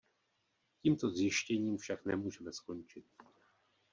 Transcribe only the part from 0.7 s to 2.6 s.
Tímto zjištěním však nemůžeme